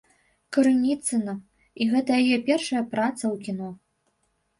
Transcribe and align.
Крыніцына, 0.55 1.35
і 1.85 1.87
гэта 1.91 2.11
яе 2.23 2.39
першая 2.47 2.81
праца 2.95 3.21
ў 3.21 3.35
кіно. 3.49 3.69